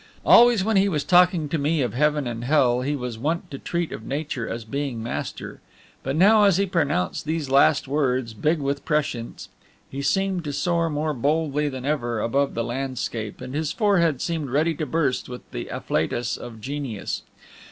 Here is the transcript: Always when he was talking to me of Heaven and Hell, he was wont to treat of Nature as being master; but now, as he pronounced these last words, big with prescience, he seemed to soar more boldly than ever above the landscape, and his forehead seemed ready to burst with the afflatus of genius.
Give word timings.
Always 0.25 0.63
when 0.63 0.77
he 0.77 0.89
was 0.89 1.03
talking 1.03 1.47
to 1.49 1.59
me 1.59 1.83
of 1.83 1.93
Heaven 1.93 2.25
and 2.25 2.43
Hell, 2.45 2.81
he 2.81 2.95
was 2.95 3.19
wont 3.19 3.51
to 3.51 3.59
treat 3.59 3.91
of 3.91 4.03
Nature 4.03 4.49
as 4.49 4.65
being 4.65 5.03
master; 5.03 5.59
but 6.01 6.15
now, 6.15 6.45
as 6.45 6.57
he 6.57 6.65
pronounced 6.65 7.25
these 7.25 7.51
last 7.51 7.87
words, 7.87 8.33
big 8.33 8.57
with 8.57 8.83
prescience, 8.83 9.49
he 9.91 10.01
seemed 10.01 10.43
to 10.45 10.53
soar 10.53 10.89
more 10.89 11.13
boldly 11.13 11.69
than 11.69 11.85
ever 11.85 12.19
above 12.19 12.55
the 12.55 12.63
landscape, 12.63 13.41
and 13.41 13.53
his 13.53 13.71
forehead 13.71 14.23
seemed 14.23 14.49
ready 14.49 14.73
to 14.73 14.87
burst 14.87 15.29
with 15.29 15.41
the 15.51 15.67
afflatus 15.67 16.35
of 16.35 16.59
genius. 16.59 17.21